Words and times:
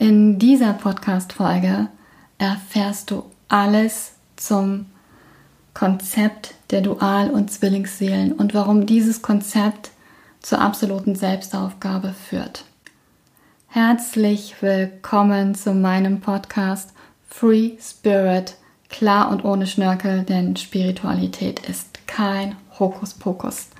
In 0.00 0.38
dieser 0.38 0.74
Podcast-Folge 0.74 1.88
erfährst 2.38 3.10
du 3.10 3.24
alles 3.48 4.12
zum 4.36 4.86
Konzept 5.74 6.54
der 6.70 6.82
Dual- 6.82 7.30
und 7.30 7.50
Zwillingsseelen 7.50 8.30
und 8.30 8.54
warum 8.54 8.86
dieses 8.86 9.22
Konzept 9.22 9.90
zur 10.38 10.60
absoluten 10.60 11.16
Selbstaufgabe 11.16 12.12
führt. 12.12 12.64
Herzlich 13.66 14.54
willkommen 14.60 15.56
zu 15.56 15.74
meinem 15.74 16.20
Podcast 16.20 16.92
Free 17.28 17.72
Spirit, 17.80 18.54
klar 18.88 19.32
und 19.32 19.44
ohne 19.44 19.66
Schnörkel, 19.66 20.22
denn 20.22 20.54
Spiritualität 20.54 21.68
ist 21.68 22.06
kein 22.06 22.54
Hokuspokus. 22.78 23.70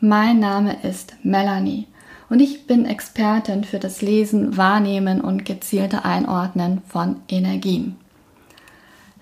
Mein 0.00 0.40
Name 0.40 0.78
ist 0.82 1.14
Melanie 1.24 1.88
und 2.28 2.40
ich 2.40 2.66
bin 2.66 2.84
Expertin 2.84 3.64
für 3.64 3.78
das 3.78 4.02
Lesen, 4.02 4.56
Wahrnehmen 4.56 5.20
und 5.20 5.44
gezielte 5.44 6.04
Einordnen 6.04 6.82
von 6.86 7.16
Energien. 7.28 7.96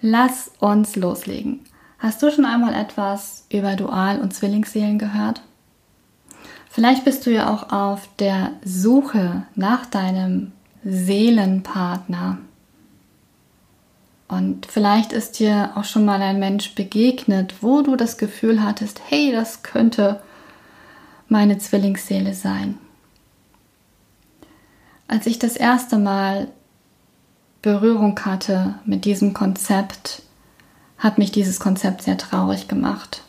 Lass 0.01 0.51
uns 0.59 0.97
loslegen. 0.97 1.61
Hast 1.99 2.23
du 2.23 2.31
schon 2.31 2.45
einmal 2.45 2.75
etwas 2.75 3.47
über 3.51 3.77
Dual- 3.77 4.21
und 4.21 4.35
Zwillingsseelen 4.35 4.99
gehört? 4.99 5.41
Vielleicht 6.69 7.05
bist 7.05 7.25
du 7.25 7.31
ja 7.31 7.53
auch 7.53 7.73
auf 7.73 8.09
der 8.19 8.51
Suche 8.63 9.45
nach 9.55 9.87
deinem 9.87 10.53
Seelenpartner. 10.85 12.39
Und 14.29 14.67
vielleicht 14.67 15.13
ist 15.13 15.39
dir 15.39 15.71
auch 15.75 15.85
schon 15.85 16.05
mal 16.05 16.21
ein 16.21 16.39
Mensch 16.39 16.75
begegnet, 16.75 17.55
wo 17.63 17.83
du 17.83 17.97
das 17.97 18.19
Gefühl 18.19 18.63
hattest, 18.63 19.01
hey, 19.09 19.33
das 19.33 19.63
könnte 19.63 20.21
meine 21.29 21.59
Zwillingsseele 21.59 22.35
sein. 22.35 22.79
Als 25.09 25.27
ich 25.27 25.39
das 25.39 25.57
erste 25.57 25.99
Mal 25.99 26.49
Berührung 27.63 28.19
hatte 28.25 28.75
mit 28.85 29.05
diesem 29.05 29.35
Konzept, 29.35 30.23
hat 30.99 31.19
mich 31.19 31.33
dieses 31.33 31.61
Konzept 31.61 32.03
sehr 32.03 32.17
traurig 32.19 32.69
gemacht. 32.69 33.23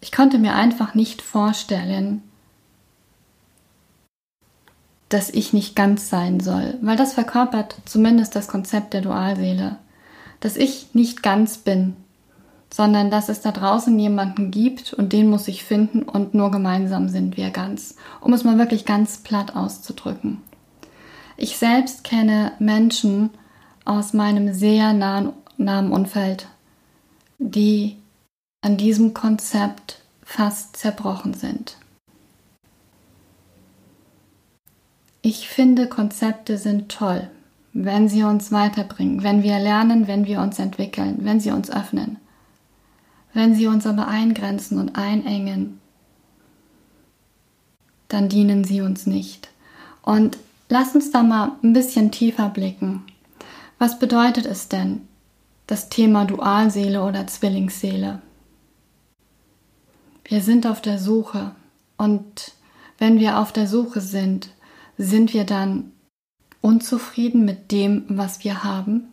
Ich 0.00 0.12
konnte 0.12 0.38
mir 0.38 0.54
einfach 0.54 0.94
nicht 0.94 1.22
vorstellen, 1.22 2.22
dass 5.08 5.30
ich 5.30 5.52
nicht 5.52 5.76
ganz 5.76 6.08
sein 6.08 6.40
soll, 6.40 6.78
weil 6.82 6.96
das 6.96 7.14
verkörpert 7.14 7.76
zumindest 7.84 8.34
das 8.34 8.48
Konzept 8.48 8.92
der 8.92 9.02
Dualseele, 9.02 9.76
dass 10.40 10.56
ich 10.56 10.94
nicht 10.94 11.22
ganz 11.22 11.58
bin, 11.58 11.96
sondern 12.72 13.10
dass 13.10 13.28
es 13.28 13.40
da 13.40 13.52
draußen 13.52 13.98
jemanden 13.98 14.50
gibt 14.50 14.92
und 14.92 15.12
den 15.12 15.28
muss 15.28 15.48
ich 15.48 15.64
finden 15.64 16.02
und 16.02 16.34
nur 16.34 16.50
gemeinsam 16.50 17.08
sind 17.08 17.36
wir 17.36 17.50
ganz, 17.50 17.96
um 18.20 18.32
es 18.32 18.44
mal 18.44 18.58
wirklich 18.58 18.84
ganz 18.84 19.18
platt 19.18 19.54
auszudrücken. 19.54 20.42
Ich 21.36 21.58
selbst 21.58 22.04
kenne 22.04 22.52
Menschen 22.58 23.30
aus 23.84 24.12
meinem 24.12 24.52
sehr 24.52 24.92
nahen, 24.92 25.32
nahen 25.56 25.92
Umfeld, 25.92 26.48
die 27.38 27.96
an 28.62 28.76
diesem 28.76 29.14
Konzept 29.14 30.02
fast 30.22 30.76
zerbrochen 30.76 31.34
sind. 31.34 31.76
Ich 35.22 35.48
finde, 35.48 35.88
Konzepte 35.88 36.56
sind 36.56 36.88
toll, 36.88 37.28
wenn 37.72 38.08
sie 38.08 38.22
uns 38.22 38.52
weiterbringen, 38.52 39.22
wenn 39.22 39.42
wir 39.42 39.58
lernen, 39.58 40.06
wenn 40.06 40.26
wir 40.26 40.40
uns 40.40 40.58
entwickeln, 40.58 41.18
wenn 41.20 41.40
sie 41.40 41.50
uns 41.50 41.70
öffnen. 41.70 42.18
Wenn 43.36 43.54
sie 43.54 43.66
uns 43.66 43.86
aber 43.86 44.08
eingrenzen 44.08 44.78
und 44.78 44.96
einengen, 44.96 45.78
dann 48.08 48.30
dienen 48.30 48.64
sie 48.64 48.80
uns 48.80 49.06
nicht. 49.06 49.50
Und 50.00 50.38
lass 50.70 50.94
uns 50.94 51.10
da 51.10 51.22
mal 51.22 51.52
ein 51.62 51.74
bisschen 51.74 52.10
tiefer 52.10 52.48
blicken. 52.48 53.04
Was 53.78 53.98
bedeutet 53.98 54.46
es 54.46 54.68
denn, 54.68 55.02
das 55.66 55.90
Thema 55.90 56.24
Dualseele 56.24 57.04
oder 57.04 57.26
Zwillingsseele? 57.26 58.22
Wir 60.24 60.40
sind 60.40 60.66
auf 60.66 60.80
der 60.80 60.98
Suche 60.98 61.54
und 61.98 62.52
wenn 62.96 63.20
wir 63.20 63.38
auf 63.38 63.52
der 63.52 63.66
Suche 63.66 64.00
sind, 64.00 64.48
sind 64.96 65.34
wir 65.34 65.44
dann 65.44 65.92
unzufrieden 66.62 67.44
mit 67.44 67.70
dem, 67.70 68.06
was 68.08 68.42
wir 68.44 68.64
haben? 68.64 69.08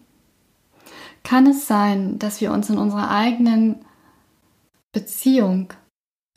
Kann 1.24 1.46
es 1.46 1.68
sein, 1.68 2.20
dass 2.20 2.40
wir 2.40 2.54
uns 2.54 2.70
in 2.70 2.78
unserer 2.78 3.12
eigenen 3.12 3.84
Beziehung, 4.94 5.74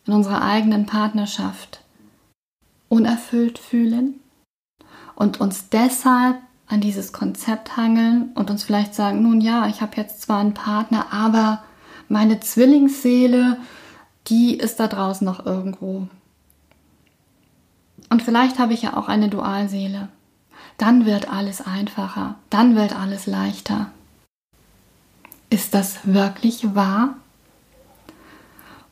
in 0.07 0.15
unserer 0.15 0.43
eigenen 0.43 0.87
Partnerschaft 0.87 1.83
unerfüllt 2.89 3.59
fühlen 3.59 4.21
und 5.15 5.41
uns 5.41 5.69
deshalb 5.69 6.37
an 6.67 6.81
dieses 6.81 7.13
Konzept 7.13 7.77
hangeln 7.77 8.31
und 8.35 8.51
uns 8.51 8.65
vielleicht 8.65 8.95
sagen, 8.95 9.23
nun 9.23 9.41
ja, 9.41 9.69
ich 9.69 9.81
habe 9.81 9.97
jetzt 9.97 10.23
zwar 10.23 10.41
einen 10.41 10.55
Partner, 10.55 11.13
aber 11.13 11.63
meine 12.09 12.41
Zwillingsseele, 12.41 13.59
die 14.29 14.57
ist 14.57 14.81
da 14.81 14.89
draußen 14.89 15.25
noch 15.25 15.45
irgendwo. 15.45 16.09
Und 18.09 18.23
vielleicht 18.23 18.59
habe 18.59 18.73
ich 18.73 18.83
ja 18.83 18.97
auch 18.97 19.09
eine 19.09 19.29
Dualseele. 19.29 20.09
Dann 20.79 21.07
wird 21.07 21.31
alles 21.31 21.61
einfacher, 21.61 22.37
dann 22.51 22.77
wird 22.77 22.95
alles 22.95 23.27
leichter. 23.27 23.91
Ist 25.51 25.75
das 25.75 25.99
wirklich 26.05 26.75
wahr? 26.75 27.17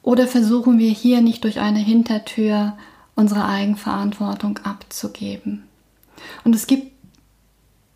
Oder 0.05 0.29
versuchen 0.29 0.79
wir 0.79 0.91
hier 0.91 1.23
nicht 1.23 1.45
durch 1.45 1.61
eine 1.61 1.79
Hintertür 1.79 2.77
unsere 3.15 3.47
Eigenverantwortung 3.47 4.59
abzugeben? 4.59 5.65
Und 6.45 6.55
es 6.55 6.67
gibt 6.67 6.93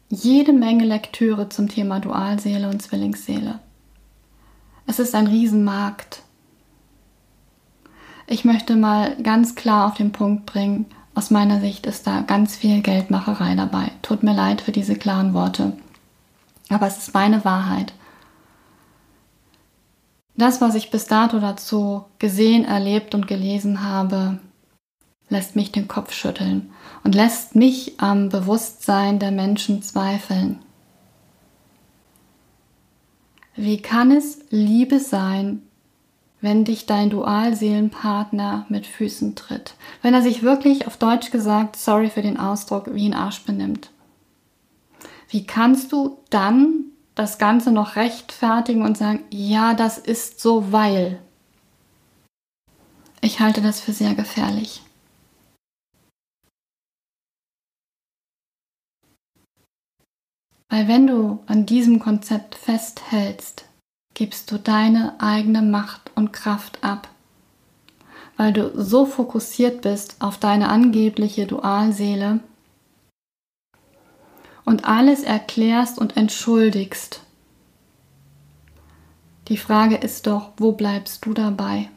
jede 0.08 0.54
Menge 0.54 0.86
Lektüre 0.86 1.50
zum 1.50 1.68
Thema 1.68 2.00
Dualseele 2.00 2.70
und 2.70 2.80
Zwillingsseele. 2.80 3.60
Es 4.86 4.98
ist 4.98 5.14
ein 5.14 5.26
Riesenmarkt. 5.26 6.22
Ich 8.26 8.46
möchte 8.46 8.74
mal 8.74 9.14
ganz 9.22 9.54
klar 9.54 9.86
auf 9.86 9.94
den 9.98 10.10
Punkt 10.10 10.46
bringen, 10.46 10.86
aus 11.14 11.30
meiner 11.30 11.60
Sicht 11.60 11.84
ist 11.84 12.06
da 12.06 12.22
ganz 12.22 12.56
viel 12.56 12.80
Geldmacherei 12.80 13.54
dabei. 13.54 13.90
Tut 14.00 14.22
mir 14.22 14.34
leid 14.34 14.62
für 14.62 14.72
diese 14.72 14.94
klaren 14.94 15.34
Worte. 15.34 15.76
Aber 16.70 16.86
es 16.86 16.96
ist 16.96 17.12
meine 17.12 17.44
Wahrheit. 17.44 17.92
Das, 20.38 20.60
was 20.60 20.76
ich 20.76 20.92
bis 20.92 21.06
dato 21.06 21.40
dazu 21.40 22.04
gesehen, 22.20 22.64
erlebt 22.64 23.16
und 23.16 23.26
gelesen 23.26 23.82
habe, 23.82 24.38
lässt 25.28 25.56
mich 25.56 25.72
den 25.72 25.88
Kopf 25.88 26.12
schütteln 26.12 26.70
und 27.02 27.16
lässt 27.16 27.56
mich 27.56 27.94
am 27.98 28.28
Bewusstsein 28.28 29.18
der 29.18 29.32
Menschen 29.32 29.82
zweifeln. 29.82 30.60
Wie 33.56 33.82
kann 33.82 34.12
es 34.12 34.38
Liebe 34.50 35.00
sein, 35.00 35.62
wenn 36.40 36.64
dich 36.64 36.86
dein 36.86 37.10
Dualseelenpartner 37.10 38.64
mit 38.68 38.86
Füßen 38.86 39.34
tritt? 39.34 39.74
Wenn 40.02 40.14
er 40.14 40.22
sich 40.22 40.44
wirklich 40.44 40.86
auf 40.86 40.96
Deutsch 40.96 41.32
gesagt, 41.32 41.74
sorry 41.74 42.10
für 42.10 42.22
den 42.22 42.38
Ausdruck, 42.38 42.94
wie 42.94 43.08
ein 43.08 43.14
Arsch 43.14 43.42
benimmt? 43.42 43.90
Wie 45.30 45.44
kannst 45.44 45.90
du 45.90 46.18
dann 46.30 46.84
das 47.18 47.38
Ganze 47.38 47.72
noch 47.72 47.96
rechtfertigen 47.96 48.82
und 48.82 48.96
sagen, 48.96 49.24
ja, 49.30 49.74
das 49.74 49.98
ist 49.98 50.40
so, 50.40 50.72
weil. 50.72 51.20
Ich 53.20 53.40
halte 53.40 53.60
das 53.60 53.80
für 53.80 53.92
sehr 53.92 54.14
gefährlich. 54.14 54.82
Weil 60.68 60.86
wenn 60.86 61.08
du 61.08 61.40
an 61.46 61.66
diesem 61.66 61.98
Konzept 61.98 62.54
festhältst, 62.54 63.64
gibst 64.14 64.52
du 64.52 64.58
deine 64.58 65.20
eigene 65.20 65.62
Macht 65.62 66.12
und 66.14 66.32
Kraft 66.32 66.84
ab. 66.84 67.08
Weil 68.36 68.52
du 68.52 68.70
so 68.80 69.06
fokussiert 69.06 69.80
bist 69.82 70.16
auf 70.20 70.38
deine 70.38 70.68
angebliche 70.68 71.46
Dualseele, 71.46 72.40
und 74.68 74.84
alles 74.84 75.22
erklärst 75.22 75.98
und 75.98 76.18
entschuldigst. 76.18 77.22
Die 79.48 79.56
Frage 79.56 79.96
ist 79.96 80.26
doch, 80.26 80.52
wo 80.58 80.72
bleibst 80.72 81.24
du 81.24 81.32
dabei? 81.32 81.88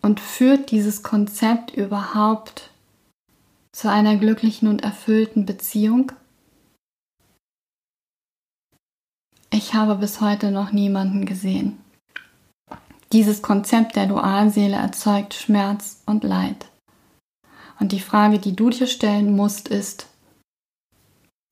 Und 0.00 0.20
führt 0.20 0.70
dieses 0.70 1.02
Konzept 1.02 1.74
überhaupt 1.74 2.70
zu 3.72 3.90
einer 3.90 4.16
glücklichen 4.16 4.68
und 4.68 4.84
erfüllten 4.84 5.44
Beziehung? 5.44 6.12
Ich 9.50 9.74
habe 9.74 9.96
bis 9.96 10.20
heute 10.20 10.52
noch 10.52 10.70
niemanden 10.70 11.26
gesehen. 11.26 11.80
Dieses 13.10 13.42
Konzept 13.42 13.96
der 13.96 14.06
Dualseele 14.06 14.76
erzeugt 14.76 15.34
Schmerz 15.34 16.00
und 16.06 16.22
Leid. 16.22 16.66
Und 17.78 17.92
die 17.92 18.00
Frage, 18.00 18.38
die 18.38 18.56
du 18.56 18.70
dir 18.70 18.86
stellen 18.86 19.36
musst, 19.36 19.68
ist, 19.68 20.06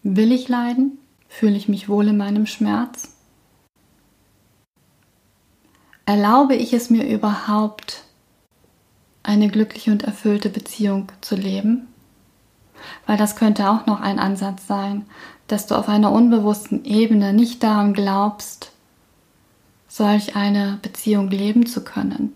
will 0.02 0.32
ich 0.32 0.48
leiden? 0.48 0.98
Fühle 1.28 1.56
ich 1.56 1.68
mich 1.68 1.88
wohl 1.88 2.08
in 2.08 2.16
meinem 2.16 2.46
Schmerz? 2.46 3.14
Erlaube 6.06 6.54
ich 6.54 6.72
es 6.72 6.90
mir 6.90 7.08
überhaupt, 7.08 8.04
eine 9.22 9.48
glückliche 9.48 9.90
und 9.90 10.04
erfüllte 10.04 10.50
Beziehung 10.50 11.10
zu 11.22 11.34
leben? 11.34 11.88
Weil 13.06 13.16
das 13.16 13.36
könnte 13.36 13.70
auch 13.70 13.86
noch 13.86 14.00
ein 14.00 14.18
Ansatz 14.18 14.66
sein, 14.66 15.06
dass 15.46 15.66
du 15.66 15.74
auf 15.74 15.88
einer 15.88 16.12
unbewussten 16.12 16.84
Ebene 16.84 17.32
nicht 17.32 17.62
daran 17.62 17.94
glaubst, 17.94 18.72
solch 19.88 20.36
eine 20.36 20.78
Beziehung 20.82 21.30
leben 21.30 21.66
zu 21.66 21.84
können. 21.84 22.34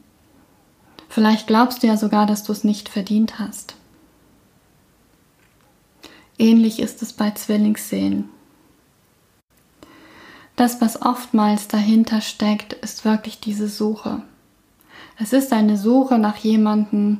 Vielleicht 1.09 1.47
glaubst 1.47 1.83
du 1.83 1.87
ja 1.87 1.97
sogar, 1.97 2.27
dass 2.27 2.45
du 2.45 2.53
es 2.53 2.65
nicht 2.65 2.89
verdient 2.89 3.39
hast. 3.39 3.75
Ähnlich 6.39 6.81
ist 6.81 7.03
es 7.03 7.13
bei 7.13 7.33
Zwillingsseelen. 7.33 8.29
Das, 10.55 10.81
was 10.81 11.03
oftmals 11.03 11.69
dahinter 11.69 12.21
steckt, 12.21 12.73
ist 12.73 13.05
wirklich 13.05 13.41
diese 13.41 13.69
Suche. 13.69 14.23
Es 15.19 15.33
ist 15.33 15.53
eine 15.53 15.77
Suche 15.77 16.19
nach 16.19 16.37
jemandem, 16.37 17.19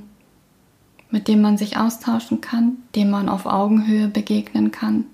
mit 1.11 1.27
dem 1.27 1.41
man 1.41 1.59
sich 1.59 1.77
austauschen 1.77 2.41
kann, 2.41 2.79
dem 2.95 3.11
man 3.11 3.29
auf 3.29 3.47
Augenhöhe 3.47 4.09
begegnen 4.09 4.71
kann. 4.71 5.05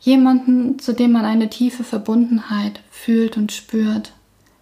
Jemanden, 0.00 0.80
zu 0.80 0.92
dem 0.92 1.12
man 1.12 1.24
eine 1.24 1.48
tiefe 1.48 1.84
Verbundenheit 1.84 2.80
fühlt 2.90 3.36
und 3.36 3.52
spürt. 3.52 4.14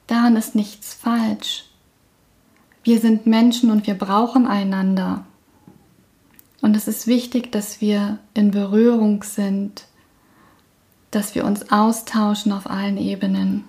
Daran 0.06 0.37
ist 0.37 0.55
nichts 0.55 0.93
falsch. 0.93 1.65
Wir 2.83 2.99
sind 2.99 3.27
Menschen 3.27 3.71
und 3.71 3.87
wir 3.87 3.95
brauchen 3.95 4.47
einander. 4.47 5.25
Und 6.61 6.77
es 6.77 6.89
ist 6.89 7.07
wichtig, 7.07 7.53
dass 7.53 7.81
wir 7.81 8.19
in 8.35 8.51
Berührung 8.51 9.23
sind 9.23 9.85
dass 11.11 11.35
wir 11.35 11.45
uns 11.45 11.71
austauschen 11.73 12.53
auf 12.53 12.69
allen 12.69 12.97
Ebenen. 12.97 13.65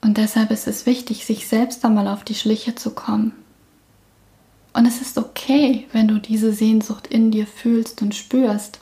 Und 0.00 0.18
deshalb 0.18 0.50
ist 0.50 0.66
es 0.66 0.86
wichtig, 0.86 1.26
sich 1.26 1.48
selbst 1.48 1.84
einmal 1.84 2.08
auf 2.08 2.24
die 2.24 2.34
Schliche 2.34 2.74
zu 2.74 2.92
kommen. 2.92 3.32
Und 4.72 4.86
es 4.86 5.00
ist 5.00 5.18
okay, 5.18 5.86
wenn 5.92 6.06
du 6.06 6.18
diese 6.18 6.52
Sehnsucht 6.52 7.06
in 7.06 7.30
dir 7.30 7.46
fühlst 7.46 8.02
und 8.02 8.14
spürst. 8.14 8.78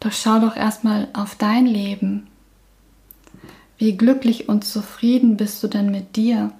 Doch 0.00 0.12
schau 0.12 0.40
doch 0.40 0.56
erstmal 0.56 1.08
auf 1.12 1.36
dein 1.36 1.66
Leben. 1.66 2.26
Wie 3.78 3.96
glücklich 3.96 4.48
und 4.48 4.64
zufrieden 4.64 5.36
bist 5.36 5.62
du 5.62 5.68
denn 5.68 5.90
mit 5.90 6.16
dir? 6.16 6.52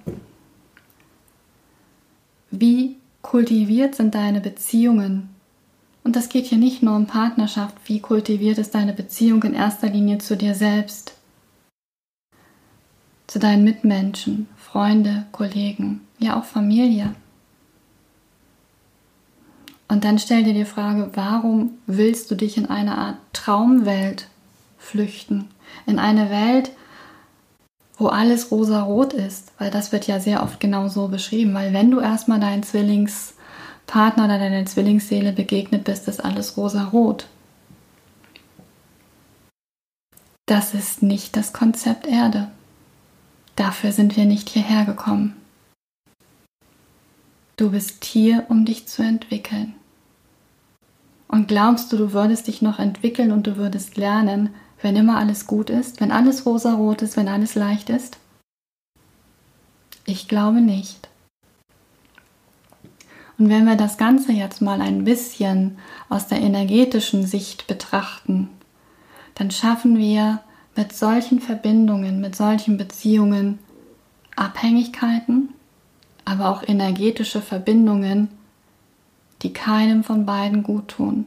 Wie 2.51 2.97
kultiviert 3.21 3.95
sind 3.95 4.15
deine 4.15 4.41
Beziehungen. 4.41 5.29
Und 6.03 6.15
das 6.15 6.29
geht 6.29 6.45
hier 6.45 6.57
nicht 6.57 6.81
nur 6.81 6.95
um 6.95 7.05
Partnerschaft, 7.05 7.75
wie 7.85 7.99
kultiviert 7.99 8.57
ist 8.57 8.73
deine 8.73 8.93
Beziehung 8.93 9.43
in 9.43 9.53
erster 9.53 9.87
Linie 9.87 10.17
zu 10.17 10.35
dir 10.35 10.55
selbst, 10.55 11.13
zu 13.27 13.39
deinen 13.39 13.63
Mitmenschen, 13.63 14.47
Freunde, 14.57 15.25
Kollegen, 15.31 16.01
ja 16.17 16.39
auch 16.39 16.45
Familie. 16.45 17.13
Und 19.87 20.03
dann 20.03 20.19
stell 20.19 20.43
dir 20.43 20.53
die 20.53 20.65
Frage, 20.65 21.11
warum 21.13 21.71
willst 21.85 22.31
du 22.31 22.35
dich 22.35 22.57
in 22.57 22.65
eine 22.65 22.97
Art 22.97 23.17
Traumwelt 23.33 24.27
flüchten? 24.77 25.49
In 25.85 25.99
eine 25.99 26.29
Welt, 26.29 26.71
wo 28.01 28.07
alles 28.07 28.49
rosa-rot 28.49 29.13
ist, 29.13 29.51
weil 29.59 29.69
das 29.69 29.91
wird 29.91 30.07
ja 30.07 30.19
sehr 30.19 30.41
oft 30.41 30.59
genau 30.59 30.87
so 30.87 31.07
beschrieben, 31.07 31.53
weil 31.53 31.71
wenn 31.71 31.91
du 31.91 31.99
erstmal 31.99 32.39
deinen 32.39 32.63
Zwillingspartner 32.63 34.25
oder 34.25 34.39
deiner 34.39 34.65
Zwillingsseele 34.65 35.31
begegnet 35.31 35.83
bist, 35.83 36.07
ist 36.07 36.25
alles 36.25 36.57
rosa-rot. 36.57 37.27
Das 40.47 40.73
ist 40.73 41.03
nicht 41.03 41.37
das 41.37 41.53
Konzept 41.53 42.07
Erde. 42.07 42.49
Dafür 43.55 43.91
sind 43.91 44.17
wir 44.17 44.25
nicht 44.25 44.49
hierher 44.49 44.85
gekommen. 44.85 45.35
Du 47.55 47.69
bist 47.69 48.03
hier, 48.03 48.45
um 48.49 48.65
dich 48.65 48.87
zu 48.87 49.03
entwickeln. 49.03 49.75
Und 51.27 51.47
glaubst 51.47 51.93
du, 51.93 51.97
du 51.97 52.13
würdest 52.13 52.47
dich 52.47 52.63
noch 52.63 52.79
entwickeln 52.79 53.31
und 53.31 53.45
du 53.45 53.57
würdest 53.57 53.95
lernen, 53.95 54.49
wenn 54.81 54.95
immer 54.95 55.17
alles 55.17 55.47
gut 55.47 55.69
ist, 55.69 56.01
wenn 56.01 56.11
alles 56.11 56.45
rosarot 56.45 57.01
ist, 57.01 57.17
wenn 57.17 57.27
alles 57.27 57.55
leicht 57.55 57.89
ist? 57.89 58.17
Ich 60.05 60.27
glaube 60.27 60.61
nicht. 60.61 61.09
Und 63.37 63.49
wenn 63.49 63.65
wir 63.65 63.75
das 63.75 63.97
Ganze 63.97 64.33
jetzt 64.33 64.61
mal 64.61 64.81
ein 64.81 65.03
bisschen 65.03 65.77
aus 66.09 66.27
der 66.27 66.41
energetischen 66.41 67.25
Sicht 67.25 67.67
betrachten, 67.67 68.49
dann 69.35 69.49
schaffen 69.49 69.97
wir 69.97 70.41
mit 70.75 70.93
solchen 70.93 71.39
Verbindungen, 71.39 72.21
mit 72.21 72.35
solchen 72.35 72.77
Beziehungen 72.77 73.59
Abhängigkeiten, 74.35 75.49
aber 76.25 76.49
auch 76.49 76.63
energetische 76.67 77.41
Verbindungen, 77.41 78.29
die 79.41 79.53
keinem 79.53 80.03
von 80.03 80.25
beiden 80.25 80.63
gut 80.63 80.89
tun. 80.89 81.25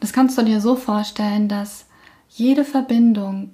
Das 0.00 0.12
kannst 0.12 0.38
du 0.38 0.42
dir 0.42 0.60
so 0.60 0.74
vorstellen, 0.74 1.48
dass 1.48 1.84
jede 2.34 2.64
Verbindung, 2.64 3.50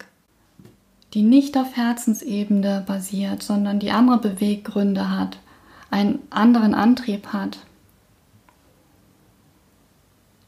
die 1.15 1.23
nicht 1.23 1.57
auf 1.57 1.77
Herzensebene 1.77 2.85
basiert, 2.87 3.43
sondern 3.43 3.81
die 3.81 3.91
andere 3.91 4.19
Beweggründe 4.19 5.11
hat, 5.11 5.39
einen 5.91 6.21
anderen 6.31 6.75
Antrieb 6.75 7.29
hat, 7.29 7.59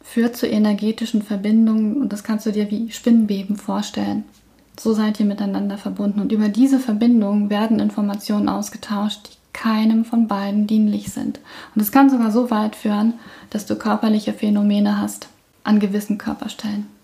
führt 0.02 0.36
zu 0.36 0.46
energetischen 0.46 1.22
Verbindungen 1.22 1.96
und 1.96 2.12
das 2.12 2.24
kannst 2.24 2.46
du 2.46 2.52
dir 2.52 2.70
wie 2.70 2.90
Spinnbeben 2.90 3.56
vorstellen. 3.56 4.24
So 4.78 4.92
seid 4.92 5.18
ihr 5.20 5.26
miteinander 5.26 5.78
verbunden 5.78 6.20
und 6.20 6.32
über 6.32 6.48
diese 6.48 6.78
Verbindungen 6.78 7.50
werden 7.50 7.80
Informationen 7.80 8.48
ausgetauscht, 8.48 9.28
die 9.28 9.36
keinem 9.52 10.04
von 10.04 10.28
beiden 10.28 10.66
dienlich 10.66 11.12
sind. 11.12 11.40
Und 11.74 11.82
es 11.82 11.92
kann 11.92 12.10
sogar 12.10 12.30
so 12.30 12.50
weit 12.50 12.76
führen, 12.76 13.14
dass 13.50 13.66
du 13.66 13.76
körperliche 13.76 14.32
Phänomene 14.32 14.98
hast 14.98 15.28
an 15.64 15.80
gewissen 15.80 16.16
Körperstellen. 16.16 16.99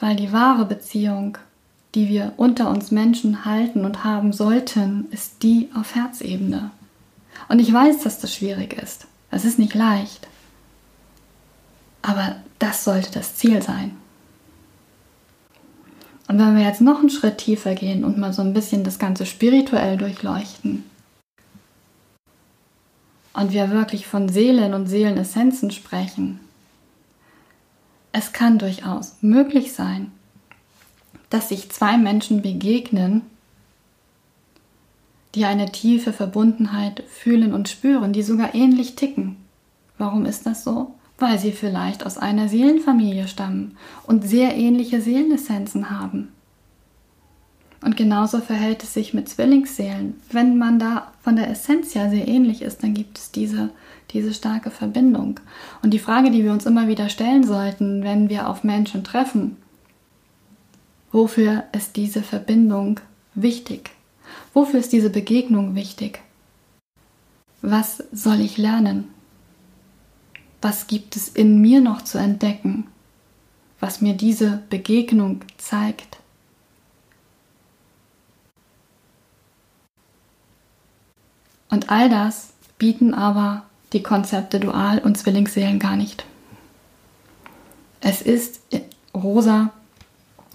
Weil 0.00 0.16
die 0.16 0.32
wahre 0.32 0.64
Beziehung, 0.64 1.38
die 1.94 2.08
wir 2.08 2.32
unter 2.38 2.70
uns 2.70 2.90
Menschen 2.90 3.44
halten 3.44 3.84
und 3.84 4.02
haben 4.02 4.32
sollten, 4.32 5.06
ist 5.10 5.42
die 5.42 5.68
auf 5.74 5.94
Herzebene. 5.94 6.70
Und 7.48 7.58
ich 7.58 7.72
weiß, 7.72 8.02
dass 8.02 8.18
das 8.18 8.34
schwierig 8.34 8.72
ist. 8.82 9.06
Es 9.30 9.44
ist 9.44 9.58
nicht 9.58 9.74
leicht. 9.74 10.26
Aber 12.02 12.36
das 12.58 12.84
sollte 12.84 13.12
das 13.12 13.36
Ziel 13.36 13.62
sein. 13.62 13.96
Und 16.28 16.38
wenn 16.38 16.56
wir 16.56 16.62
jetzt 16.62 16.80
noch 16.80 17.00
einen 17.00 17.10
Schritt 17.10 17.38
tiefer 17.38 17.74
gehen 17.74 18.04
und 18.04 18.16
mal 18.16 18.32
so 18.32 18.40
ein 18.40 18.54
bisschen 18.54 18.84
das 18.84 18.98
Ganze 18.98 19.26
spirituell 19.26 19.96
durchleuchten 19.96 20.84
und 23.32 23.52
wir 23.52 23.70
wirklich 23.70 24.06
von 24.06 24.28
Seelen 24.28 24.72
und 24.72 24.86
Seelenessenzen 24.86 25.72
sprechen, 25.72 26.38
es 28.12 28.32
kann 28.32 28.58
durchaus 28.58 29.16
möglich 29.20 29.72
sein, 29.72 30.12
dass 31.28 31.48
sich 31.48 31.70
zwei 31.70 31.96
Menschen 31.96 32.42
begegnen, 32.42 33.22
die 35.34 35.44
eine 35.44 35.70
tiefe 35.70 36.12
Verbundenheit 36.12 37.04
fühlen 37.08 37.54
und 37.54 37.68
spüren, 37.68 38.12
die 38.12 38.22
sogar 38.22 38.54
ähnlich 38.54 38.96
ticken. 38.96 39.36
Warum 39.96 40.26
ist 40.26 40.44
das 40.44 40.64
so? 40.64 40.94
Weil 41.18 41.38
sie 41.38 41.52
vielleicht 41.52 42.04
aus 42.04 42.18
einer 42.18 42.48
Seelenfamilie 42.48 43.28
stammen 43.28 43.76
und 44.06 44.26
sehr 44.26 44.56
ähnliche 44.56 45.00
Seelenessenzen 45.00 45.90
haben. 45.90 46.32
Und 47.82 47.96
genauso 47.96 48.40
verhält 48.40 48.82
es 48.82 48.92
sich 48.92 49.14
mit 49.14 49.28
Zwillingsseelen. 49.28 50.20
Wenn 50.30 50.58
man 50.58 50.78
da 50.78 51.12
von 51.22 51.36
der 51.36 51.48
Essenz 51.48 51.94
ja 51.94 52.10
sehr 52.10 52.28
ähnlich 52.28 52.60
ist, 52.60 52.82
dann 52.82 52.92
gibt 52.92 53.18
es 53.18 53.30
diese, 53.30 53.70
diese 54.10 54.34
starke 54.34 54.70
Verbindung. 54.70 55.40
Und 55.82 55.92
die 55.94 55.98
Frage, 55.98 56.30
die 56.30 56.44
wir 56.44 56.52
uns 56.52 56.66
immer 56.66 56.88
wieder 56.88 57.08
stellen 57.08 57.44
sollten, 57.44 58.02
wenn 58.02 58.28
wir 58.28 58.48
auf 58.48 58.64
Menschen 58.64 59.02
treffen, 59.02 59.56
wofür 61.10 61.64
ist 61.72 61.96
diese 61.96 62.22
Verbindung 62.22 63.00
wichtig? 63.34 63.90
Wofür 64.52 64.80
ist 64.80 64.92
diese 64.92 65.10
Begegnung 65.10 65.74
wichtig? 65.74 66.20
Was 67.62 68.04
soll 68.12 68.40
ich 68.40 68.58
lernen? 68.58 69.08
Was 70.60 70.86
gibt 70.86 71.16
es 71.16 71.28
in 71.28 71.62
mir 71.62 71.80
noch 71.80 72.02
zu 72.02 72.18
entdecken, 72.18 72.86
was 73.80 74.02
mir 74.02 74.14
diese 74.14 74.62
Begegnung 74.68 75.40
zeigt? 75.56 76.19
Und 81.70 81.90
all 81.90 82.08
das 82.08 82.52
bieten 82.78 83.14
aber 83.14 83.62
die 83.92 84.02
Konzepte 84.02 84.60
Dual- 84.60 85.00
und 85.00 85.16
Zwillingsseelen 85.16 85.78
gar 85.78 85.96
nicht. 85.96 86.24
Es 88.00 88.22
ist 88.22 88.60
rosa 89.14 89.70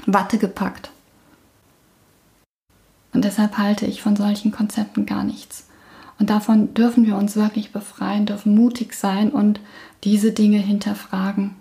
Watte 0.06 0.38
gepackt. 0.38 0.92
Und 3.14 3.24
deshalb 3.24 3.58
halte 3.58 3.86
ich 3.86 4.02
von 4.02 4.16
solchen 4.16 4.52
Konzepten 4.52 5.06
gar 5.06 5.24
nichts. 5.24 5.68
Und 6.20 6.30
davon 6.30 6.74
dürfen 6.74 7.06
wir 7.06 7.16
uns 7.16 7.36
wirklich 7.36 7.72
befreien, 7.72 8.26
dürfen 8.26 8.56
mutig 8.56 8.94
sein 8.94 9.32
und 9.32 9.60
diese 10.04 10.32
Dinge 10.32 10.58
hinterfragen. 10.58 11.56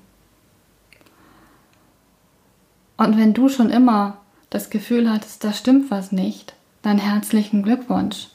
Und 2.96 3.16
wenn 3.18 3.34
du 3.34 3.48
schon 3.48 3.70
immer 3.70 4.18
das 4.50 4.70
Gefühl 4.70 5.10
hattest, 5.10 5.42
da 5.42 5.52
stimmt 5.52 5.90
was 5.90 6.12
nicht, 6.12 6.54
dann 6.82 6.98
herzlichen 6.98 7.62
Glückwunsch. 7.62 8.28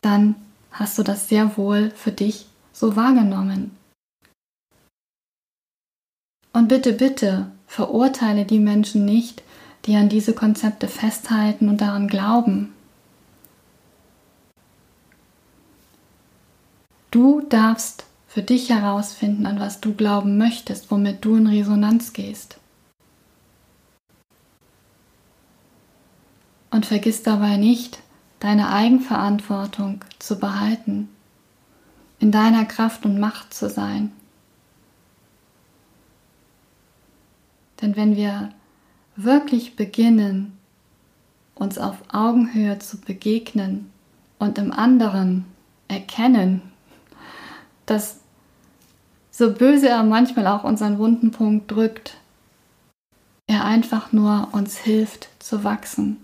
Dann 0.00 0.34
hast 0.72 0.98
du 0.98 1.02
das 1.02 1.28
sehr 1.28 1.56
wohl 1.56 1.90
für 1.90 2.12
dich 2.12 2.46
so 2.72 2.96
wahrgenommen. 2.96 3.76
Und 6.52 6.68
bitte, 6.68 6.92
bitte, 6.92 7.50
verurteile 7.66 8.44
die 8.44 8.58
Menschen 8.58 9.04
nicht, 9.04 9.42
die 9.86 9.96
an 9.96 10.08
diese 10.08 10.34
Konzepte 10.34 10.88
festhalten 10.88 11.68
und 11.68 11.80
daran 11.80 12.08
glauben. 12.08 12.72
Du 17.10 17.42
darfst 17.42 18.06
für 18.26 18.42
dich 18.42 18.70
herausfinden, 18.70 19.44
an 19.44 19.60
was 19.60 19.80
du 19.80 19.94
glauben 19.94 20.38
möchtest, 20.38 20.90
womit 20.90 21.24
du 21.24 21.36
in 21.36 21.46
Resonanz 21.46 22.14
gehst. 22.14 22.58
Und 26.70 26.86
vergiss 26.86 27.22
dabei 27.22 27.58
nicht, 27.58 27.98
deine 28.42 28.70
Eigenverantwortung 28.70 30.04
zu 30.18 30.36
behalten, 30.36 31.08
in 32.18 32.32
deiner 32.32 32.64
Kraft 32.64 33.04
und 33.04 33.20
Macht 33.20 33.54
zu 33.54 33.70
sein. 33.70 34.10
Denn 37.80 37.94
wenn 37.94 38.16
wir 38.16 38.52
wirklich 39.14 39.76
beginnen, 39.76 40.58
uns 41.54 41.78
auf 41.78 41.98
Augenhöhe 42.12 42.80
zu 42.80 43.00
begegnen 43.00 43.92
und 44.40 44.58
im 44.58 44.72
anderen 44.72 45.44
erkennen, 45.86 46.62
dass 47.86 48.18
so 49.30 49.52
böse 49.52 49.88
er 49.88 50.02
manchmal 50.02 50.48
auch 50.48 50.64
unseren 50.64 50.98
wunden 50.98 51.30
Punkt 51.30 51.70
drückt, 51.70 52.16
er 53.46 53.64
einfach 53.64 54.10
nur 54.10 54.48
uns 54.50 54.78
hilft 54.78 55.28
zu 55.38 55.62
wachsen 55.62 56.16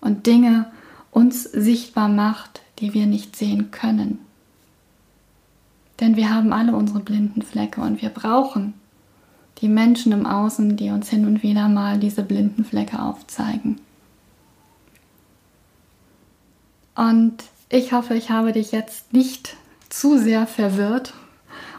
und 0.00 0.26
Dinge 0.26 0.72
uns 1.12 1.44
sichtbar 1.44 2.08
macht, 2.08 2.62
die 2.80 2.94
wir 2.94 3.06
nicht 3.06 3.36
sehen 3.36 3.70
können. 3.70 4.18
Denn 6.00 6.16
wir 6.16 6.34
haben 6.34 6.52
alle 6.52 6.74
unsere 6.74 6.98
blinden 6.98 7.42
Flecke 7.42 7.80
und 7.80 8.02
wir 8.02 8.08
brauchen 8.08 8.74
die 9.58 9.68
Menschen 9.68 10.10
im 10.10 10.26
Außen, 10.26 10.76
die 10.76 10.90
uns 10.90 11.08
hin 11.08 11.26
und 11.26 11.44
wieder 11.44 11.68
mal 11.68 12.00
diese 12.00 12.24
blinden 12.24 12.64
Flecke 12.64 13.00
aufzeigen. 13.00 13.80
Und 16.96 17.44
ich 17.68 17.92
hoffe, 17.92 18.14
ich 18.14 18.30
habe 18.30 18.52
dich 18.52 18.72
jetzt 18.72 19.12
nicht 19.12 19.56
zu 19.88 20.18
sehr 20.18 20.46
verwirrt 20.46 21.14